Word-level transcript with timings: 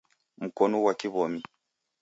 Mkonu 0.43 0.77
ghwa 0.81 0.93
kiw'omi 0.99 1.39